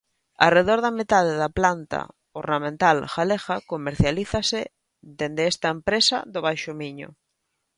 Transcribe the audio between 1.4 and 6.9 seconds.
da planta ornamental galega comercialízase dende esta empresa do Baixo